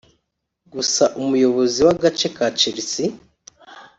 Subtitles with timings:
[0.73, 3.05] gusa umuyobozi w’agace ka Chelsea